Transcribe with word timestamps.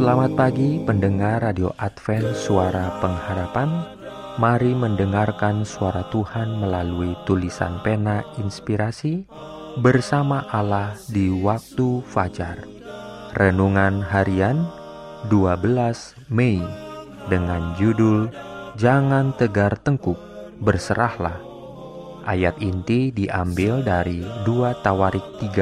Selamat 0.00 0.32
pagi 0.32 0.80
pendengar 0.80 1.44
Radio 1.44 1.76
Advent 1.76 2.32
Suara 2.32 2.88
Pengharapan. 3.04 3.68
Mari 4.40 4.72
mendengarkan 4.72 5.60
suara 5.68 6.08
Tuhan 6.08 6.56
melalui 6.56 7.12
tulisan 7.28 7.84
pena 7.84 8.24
inspirasi 8.40 9.28
Bersama 9.84 10.48
Allah 10.48 10.96
di 11.12 11.28
waktu 11.28 12.00
fajar. 12.08 12.64
Renungan 13.36 14.00
harian 14.00 14.64
12 15.28 15.68
Mei 16.32 16.64
Dengan 17.28 17.76
judul 17.76 18.32
Jangan 18.80 19.36
tegar 19.36 19.76
tengkuk, 19.84 20.16
berserahlah. 20.64 21.36
Ayat 22.24 22.56
inti 22.64 23.12
diambil 23.12 23.84
dari 23.84 24.24
2 24.48 24.80
Tawarik 24.80 25.44
30 25.44 25.60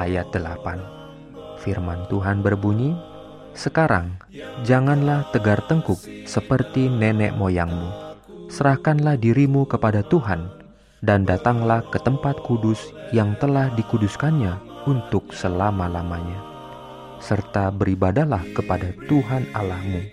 ayat 0.00 0.32
8 0.32 1.60
Firman 1.60 2.08
Tuhan 2.08 2.40
berbunyi, 2.40 3.09
sekarang, 3.60 4.16
janganlah 4.64 5.28
tegar 5.36 5.60
tengkuk 5.68 6.00
seperti 6.24 6.88
nenek 6.88 7.36
moyangmu. 7.36 8.16
Serahkanlah 8.48 9.20
dirimu 9.20 9.68
kepada 9.68 10.00
Tuhan, 10.00 10.48
dan 11.04 11.28
datanglah 11.28 11.84
ke 11.92 12.00
tempat 12.00 12.40
kudus 12.40 12.88
yang 13.12 13.36
telah 13.36 13.68
dikuduskannya 13.76 14.56
untuk 14.88 15.36
selama-lamanya. 15.36 16.40
Serta 17.20 17.68
beribadalah 17.68 18.40
kepada 18.56 18.96
Tuhan 19.04 19.44
Allahmu, 19.52 20.08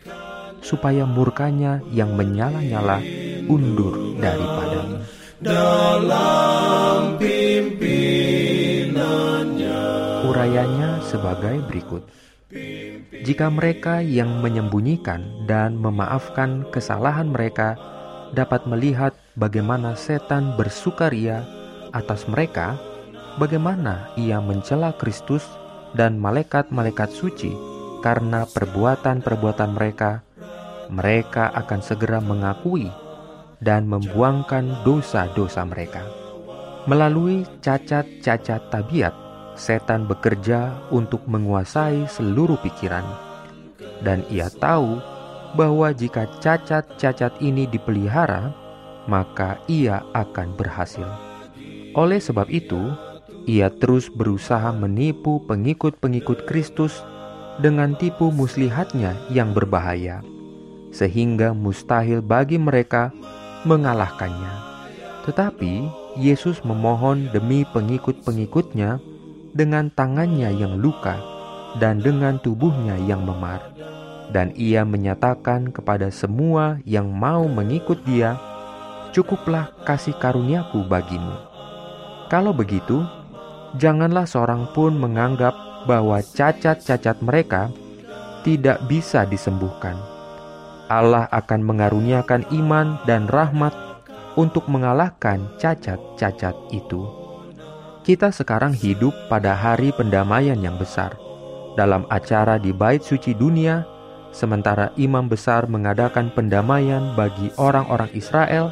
supaya 0.60 1.08
murkanya 1.08 1.80
yang 1.96 2.20
menyala-nyala 2.20 3.00
undur 3.48 4.20
daripadamu. 4.20 5.08
Dalam 5.40 7.16
pimpinannya 7.16 9.80
Urayanya 10.28 11.00
sebagai 11.06 11.62
berikut. 11.70 12.02
Jika 13.28 13.52
mereka 13.52 14.00
yang 14.00 14.40
menyembunyikan 14.40 15.44
dan 15.52 15.76
memaafkan 15.76 16.64
kesalahan 16.72 17.28
mereka 17.28 17.76
dapat 18.32 18.64
melihat 18.64 19.12
bagaimana 19.36 20.00
setan 20.00 20.56
bersukaria 20.56 21.44
atas 21.92 22.24
mereka, 22.32 22.80
bagaimana 23.36 24.16
ia 24.16 24.40
mencela 24.40 24.96
Kristus 24.96 25.44
dan 25.92 26.24
malaikat-malaikat 26.24 27.12
suci 27.12 27.52
karena 28.00 28.48
perbuatan-perbuatan 28.48 29.76
mereka, 29.76 30.24
mereka 30.88 31.52
akan 31.52 31.84
segera 31.84 32.24
mengakui 32.24 32.88
dan 33.60 33.92
membuangkan 33.92 34.88
dosa-dosa 34.88 35.68
mereka. 35.68 36.00
Melalui 36.88 37.44
cacat-cacat 37.60 38.72
tabiat, 38.72 39.27
setan 39.58 40.06
bekerja 40.06 40.88
untuk 40.94 41.26
menguasai 41.26 42.06
seluruh 42.08 42.62
pikiran, 42.62 43.04
dan 44.06 44.22
ia 44.30 44.48
tahu 44.48 45.02
bahwa 45.58 45.90
jika 45.92 46.30
cacat-cacat 46.40 47.42
ini 47.42 47.66
dipelihara, 47.66 48.54
maka 49.10 49.58
ia 49.66 50.06
akan 50.14 50.54
berhasil. 50.54 51.08
Oleh 51.98 52.22
sebab 52.22 52.46
itu, 52.54 52.94
ia 53.50 53.74
terus 53.74 54.12
berusaha 54.12 54.70
menipu 54.76 55.42
pengikut-pengikut 55.50 56.46
Kristus 56.46 57.02
dengan 57.58 57.98
tipu 57.98 58.30
muslihatnya 58.30 59.18
yang 59.34 59.58
berbahaya, 59.58 60.22
sehingga 60.94 61.58
mustahil 61.58 62.22
bagi 62.22 62.62
mereka 62.62 63.10
mengalahkannya. 63.66 64.54
Tetapi 65.26 65.90
Yesus 66.22 66.62
memohon 66.62 67.34
demi 67.34 67.66
pengikut-pengikutnya 67.74 69.02
dengan 69.58 69.90
tangannya 69.90 70.54
yang 70.54 70.78
luka 70.78 71.18
dan 71.82 71.98
dengan 71.98 72.38
tubuhnya 72.38 73.02
yang 73.02 73.26
memar. 73.26 73.74
Dan 74.30 74.54
ia 74.54 74.86
menyatakan 74.86 75.74
kepada 75.74 76.14
semua 76.14 76.78
yang 76.86 77.10
mau 77.10 77.50
mengikut 77.50 77.98
dia, 78.06 78.38
Cukuplah 79.16 79.74
kasih 79.82 80.14
karuniaku 80.20 80.86
bagimu. 80.86 81.34
Kalau 82.30 82.54
begitu, 82.54 83.02
janganlah 83.80 84.30
seorang 84.30 84.70
pun 84.78 84.94
menganggap 84.94 85.58
bahwa 85.90 86.22
cacat-cacat 86.22 87.18
mereka 87.26 87.74
tidak 88.46 88.78
bisa 88.86 89.26
disembuhkan. 89.26 89.98
Allah 90.92 91.26
akan 91.34 91.66
mengaruniakan 91.66 92.46
iman 92.62 93.00
dan 93.10 93.26
rahmat 93.26 93.74
untuk 94.38 94.70
mengalahkan 94.70 95.50
cacat-cacat 95.58 96.54
itu 96.70 97.27
kita 98.08 98.32
sekarang 98.32 98.72
hidup 98.72 99.12
pada 99.28 99.52
hari 99.52 99.92
pendamaian 99.92 100.56
yang 100.56 100.80
besar. 100.80 101.12
Dalam 101.76 102.08
acara 102.08 102.56
di 102.56 102.72
Bait 102.72 103.04
Suci 103.04 103.36
Dunia, 103.36 103.84
sementara 104.32 104.96
imam 104.96 105.28
besar 105.28 105.68
mengadakan 105.68 106.32
pendamaian 106.32 107.12
bagi 107.20 107.52
orang-orang 107.60 108.08
Israel, 108.16 108.72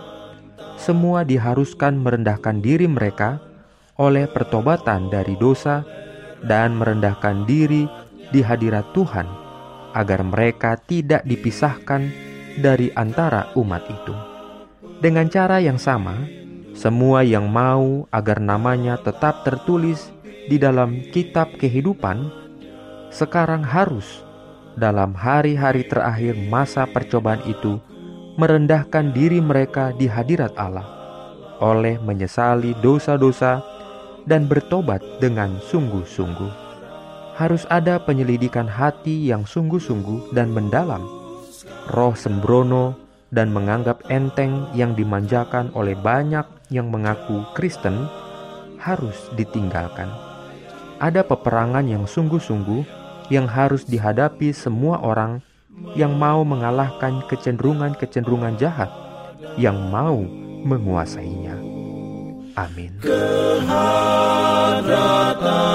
semua 0.79 1.27
diharuskan 1.27 1.99
merendahkan 1.99 2.63
diri 2.63 2.87
mereka 2.87 3.43
oleh 3.99 4.23
pertobatan 4.31 5.11
dari 5.11 5.35
dosa 5.35 5.83
dan 6.39 6.79
merendahkan 6.79 7.43
diri 7.43 7.91
di 8.31 8.39
hadirat 8.39 8.95
Tuhan 8.95 9.27
agar 9.99 10.23
mereka 10.23 10.79
tidak 10.79 11.27
dipisahkan 11.27 12.07
dari 12.63 12.87
antara 12.95 13.51
umat 13.59 13.83
itu. 13.91 14.15
Dengan 15.03 15.27
cara 15.27 15.59
yang 15.59 15.75
sama, 15.75 16.23
semua 16.75 17.23
yang 17.23 17.47
mau 17.47 18.03
agar 18.11 18.43
namanya 18.43 18.99
tetap 18.99 19.47
tertulis 19.47 20.11
di 20.51 20.59
dalam 20.59 20.99
kitab 21.09 21.55
kehidupan 21.55 22.29
sekarang 23.09 23.63
harus 23.63 24.21
dalam 24.75 25.15
hari-hari 25.15 25.87
terakhir 25.87 26.35
masa 26.51 26.83
percobaan 26.83 27.39
itu 27.47 27.79
merendahkan 28.35 29.15
diri 29.15 29.39
mereka 29.39 29.95
di 29.95 30.05
hadirat 30.11 30.51
Allah 30.59 30.83
oleh 31.63 31.95
menyesali 32.03 32.75
dosa-dosa 32.83 33.63
dan 34.27 34.49
bertobat 34.49 34.99
dengan 35.23 35.55
sungguh-sungguh. 35.63 36.67
Harus 37.39 37.67
ada 37.71 37.99
penyelidikan 37.99 38.67
hati 38.67 39.31
yang 39.31 39.47
sungguh-sungguh 39.47 40.35
dan 40.35 40.51
mendalam. 40.51 41.03
Roh 41.95 42.15
sembrono 42.15 43.04
dan 43.35 43.51
menganggap 43.51 43.99
enteng 44.07 44.71
yang 44.71 44.95
dimanjakan 44.95 45.67
oleh 45.75 45.93
banyak 45.99 46.47
yang 46.71 46.87
mengaku 46.87 47.43
Kristen 47.51 48.07
harus 48.79 49.27
ditinggalkan. 49.35 50.07
Ada 51.03 51.27
peperangan 51.27 51.83
yang 51.83 52.07
sungguh-sungguh 52.07 52.87
yang 53.27 53.51
harus 53.51 53.83
dihadapi 53.83 54.55
semua 54.55 55.03
orang 55.03 55.43
yang 55.99 56.15
mau 56.15 56.47
mengalahkan 56.47 57.19
kecenderungan-kecenderungan 57.27 58.55
jahat 58.55 58.87
yang 59.59 59.75
mau 59.91 60.23
menguasainya. 60.63 61.59
Amin. 62.55 62.95
Pendengar 64.95 65.74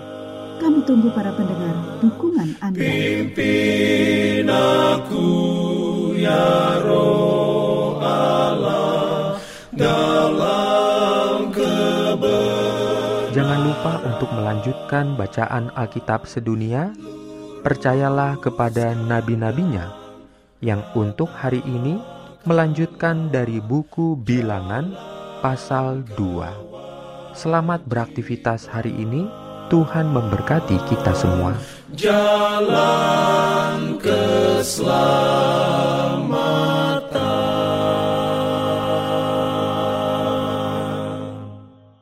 Kami 0.61 0.85
tunggu 0.85 1.09
para 1.11 1.33
pendengar 1.33 1.73
dukungan 1.99 2.53
Anda. 2.61 2.77
Pimpin 2.77 4.45
aku 4.45 5.27
ya 6.21 6.77
roh 6.85 7.97
Allah 7.97 9.41
dalam 9.73 11.49
kebenaran. 11.49 13.33
Jangan 13.33 13.59
lupa 13.65 13.93
untuk 14.05 14.29
melanjutkan 14.29 15.17
bacaan 15.17 15.73
Alkitab 15.73 16.29
sedunia. 16.29 16.93
Percayalah 17.61 18.37
kepada 18.41 18.93
nabi-nabinya 18.97 19.93
yang 20.61 20.81
untuk 20.93 21.29
hari 21.29 21.61
ini 21.65 22.20
melanjutkan 22.45 23.29
dari 23.29 23.61
buku 23.61 24.17
Bilangan 24.17 24.97
pasal 25.45 26.01
2. 26.17 27.37
Selamat 27.37 27.85
beraktivitas 27.85 28.65
hari 28.65 28.97
ini. 28.97 29.29
Tuhan 29.71 30.11
memberkati 30.11 30.75
kita 30.91 31.15
semua. 31.15 31.55
Jalan 31.95 33.95
keselamatan. 34.03 36.50